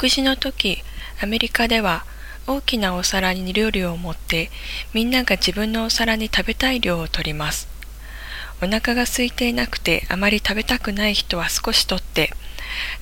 [0.00, 0.82] 食事の時、
[1.22, 2.06] アメリカでは
[2.46, 4.48] 大きなお皿に料理を持って
[4.94, 7.68] みんなが自分のお皿に食べたい量を取ります。
[8.62, 12.32] お腹が空いていなくてあまり食べたくない人は少し取って、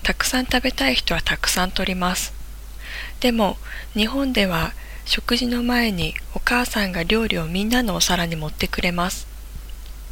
[0.02, 2.32] たくさん食べたい人はたくさん取ります。
[3.20, 3.58] でも
[3.92, 4.72] 日本では
[5.04, 9.28] 食事の前にお母さんが料理をみんなのお皿に持ってくれます。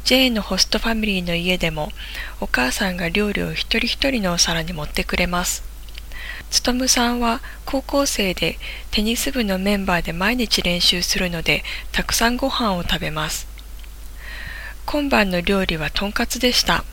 [0.05, 1.91] J のホストファミリーの家でも
[2.39, 5.67] お母さんが料理を一人一人のお皿に持ってくれます。
[6.49, 8.57] つとむさんは高校生で
[8.91, 13.47] テニス部のメンバーで毎日練習するのでたくさんご飯を食べます。
[14.85, 16.83] 今晩の料理はとんかつでした。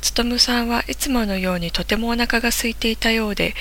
[0.00, 3.54] つとむさんはいつものようにとてもお腹が空いていたようで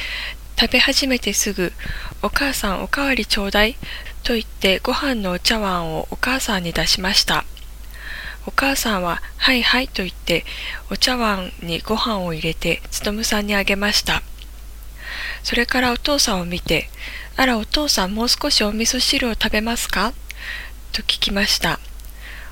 [0.59, 1.73] 食べ始めてすぐ
[2.23, 3.77] 「お母さんおかわりちょうだい」
[4.23, 7.45] と言ってご飯のお茶碗をお母さんに出しました。
[8.45, 10.45] お母さんは「はいはい」と言って
[10.89, 14.23] お茶碗にご飯を入れてつとむさんにあげました。
[15.43, 16.89] それからお父さんを見て、
[17.35, 20.13] あらお父さんもう少しお味噌汁を食べますか？
[20.91, 21.79] と聞きました。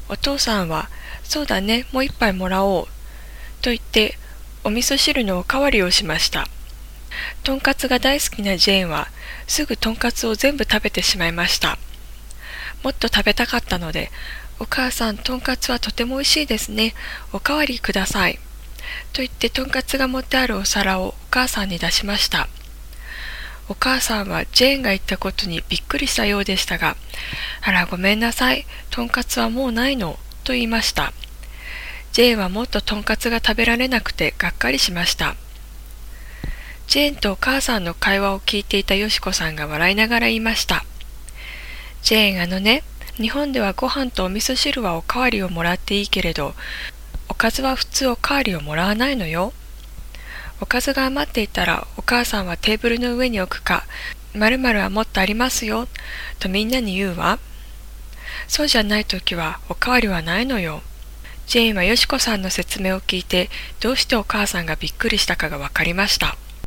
[0.10, 0.90] お父さんは、
[1.24, 2.86] そうだね、もう一杯もらおう。
[3.62, 4.18] と言って、
[4.64, 6.48] お味噌汁のおかわりをしました。
[7.44, 9.08] とんかつが大好きなジェーンは、
[9.48, 11.78] すぐとんかつを全部食べてしまいました。
[12.84, 14.12] もっと食べたかったので、
[14.60, 16.94] お母さん、とんかつはとても美味しいですね。
[17.34, 18.40] おかわりください。
[19.14, 22.48] と言ってとんかつが持ってあるお皿をお母さんに出しました。
[23.70, 26.96] お母さんはジェーンが言ったことにびっくりしたようでしたが、
[27.62, 31.12] あらごめんなさい、とんかつはもうないの、と言いました。
[32.14, 35.36] ジェーンはもっととんかつが食べられなくてがっかりしました。
[36.88, 40.86] ジェーンとお母さんの会話を聞いていたよしこさんが笑いながら言いました。
[42.02, 42.84] ジェーンあのね、
[43.18, 46.56] 日本ではご飯とお味噌汁はおかわりをもらっていいけれど、
[47.28, 49.52] おかずは普通おかわりをもらわないのよ。
[50.60, 53.86] おかずが余っていたらお母さんはテーブルの上に置くか、
[54.34, 55.88] 〇〇はもっとありますよ、
[56.40, 57.40] とみんなに言うわ。
[58.48, 60.82] そうじゃない時はおかわりはないのよ。
[61.48, 63.50] ジェインはよしこさんの説明を聞いて、
[63.80, 66.36] どうしてお母さんがびっくりしたかが分かりました。